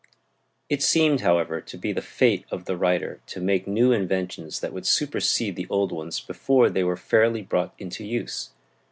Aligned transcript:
It 0.67 0.81
seemed, 0.81 1.21
however, 1.21 1.61
to 1.61 1.77
be 1.77 1.93
the 1.93 2.01
fate 2.01 2.45
of 2.49 2.65
the 2.65 2.75
writer 2.75 3.21
to 3.27 3.39
make 3.39 3.67
new 3.67 3.91
inventions 3.91 4.59
that 4.59 4.73
would 4.73 4.87
supersede 4.87 5.55
the 5.55 5.67
old 5.69 5.91
ones 5.91 6.19
before 6.19 6.71
they 6.71 6.83
were 6.83 6.97
fairly 6.97 7.43
brought 7.43 7.75
into 7.77 8.03
use. 8.03 8.49